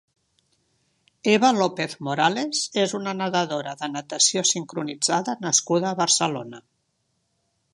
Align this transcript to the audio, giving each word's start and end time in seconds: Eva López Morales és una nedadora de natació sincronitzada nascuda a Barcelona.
Eva 1.33 1.51
López 1.57 1.91
Morales 2.07 2.61
és 2.85 2.95
una 2.99 3.13
nedadora 3.19 3.75
de 3.83 3.91
natació 3.97 4.43
sincronitzada 4.53 5.37
nascuda 5.47 5.89
a 5.91 5.99
Barcelona. 6.01 6.63